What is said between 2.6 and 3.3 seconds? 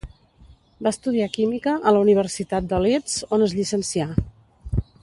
de Leeds